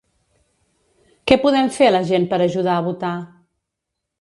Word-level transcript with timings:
Què 1.31 1.37
podem 1.45 1.69
fer 1.77 1.91
la 1.91 2.01
gent 2.13 2.25
per 2.33 2.41
ajudar 2.49 2.79
a 2.79 2.87
votar? 2.89 3.13